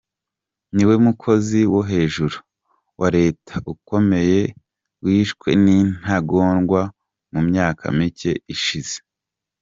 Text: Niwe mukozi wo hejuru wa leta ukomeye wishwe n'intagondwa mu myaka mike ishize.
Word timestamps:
Niwe 0.75 0.95
mukozi 1.05 1.59
wo 1.73 1.81
hejuru 1.91 2.37
wa 2.99 3.07
leta 3.17 3.53
ukomeye 3.73 4.39
wishwe 5.03 5.49
n'intagondwa 5.63 6.81
mu 7.33 7.41
myaka 7.49 7.83
mike 7.97 8.31
ishize. 8.55 8.97